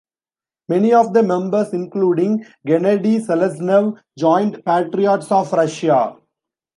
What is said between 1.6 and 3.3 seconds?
including Gennady